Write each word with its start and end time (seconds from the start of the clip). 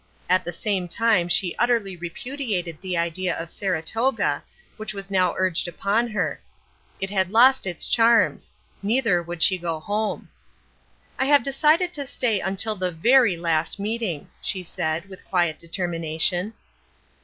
At 0.27 0.43
the 0.43 0.51
same 0.51 0.87
time 0.87 1.27
she 1.29 1.55
utterly 1.57 1.95
repudiated 1.95 2.81
the 2.81 2.97
idea 2.97 3.37
of 3.37 3.51
Saratoga, 3.51 4.43
which 4.77 4.95
was 4.95 5.11
now 5.11 5.35
urged 5.37 5.67
upon 5.67 6.07
her; 6.07 6.41
it 6.99 7.11
had 7.11 7.29
lost 7.29 7.67
its 7.67 7.85
charms; 7.87 8.49
neither 8.81 9.21
would 9.21 9.43
she 9.43 9.59
go 9.59 9.79
home. 9.79 10.29
"I 11.19 11.25
have 11.25 11.43
decided 11.43 11.93
to 11.93 12.07
stay 12.07 12.39
until 12.39 12.75
the 12.75 12.91
very 12.91 13.37
last 13.37 13.77
meeting," 13.77 14.31
she 14.41 14.63
said, 14.63 15.07
with 15.07 15.23
quiet 15.23 15.59
determination. 15.59 16.55